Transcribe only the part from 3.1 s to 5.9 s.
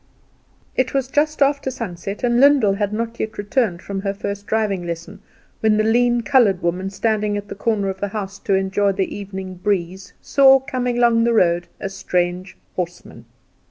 yet returned from her first driving lesson, when the